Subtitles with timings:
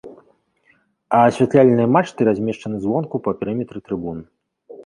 [1.17, 4.17] Асвятляльныя мачты размешчаны звонку па перыметры трыбун.